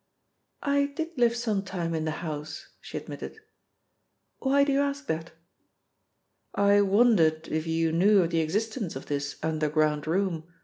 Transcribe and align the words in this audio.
"I 0.63 0.87
did 0.87 1.09
live 1.15 1.35
some 1.35 1.61
time 1.63 1.93
in 1.93 2.05
the 2.05 2.09
house," 2.25 2.69
she 2.81 2.97
admitted. 2.97 3.37
"Why 4.39 4.63
do 4.63 4.71
you 4.73 4.81
ask 4.81 5.05
that?" 5.05 5.33
"I 6.55 6.81
wondered 6.81 7.47
if 7.47 7.67
you 7.67 7.91
knew 7.91 8.23
of 8.23 8.31
the 8.31 8.39
existence 8.39 8.95
of 8.95 9.05
this 9.05 9.37
underground 9.43 10.07
room?" 10.07 10.45